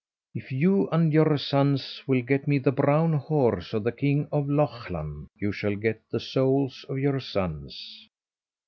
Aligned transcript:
If 0.33 0.51
you 0.51 0.87
and 0.89 1.13
your 1.13 1.37
sons 1.37 2.01
will 2.07 2.23
get 2.23 2.47
me 2.47 2.57
the 2.57 2.71
brown 2.71 3.13
horse 3.13 3.71
of 3.71 3.83
the 3.83 3.91
king 3.91 4.27
of 4.31 4.47
Lochlann, 4.49 5.27
you 5.39 5.51
shall 5.51 5.75
get 5.75 6.01
the 6.09 6.19
souls 6.19 6.83
of 6.89 6.97
your 6.97 7.19
sons." 7.19 8.09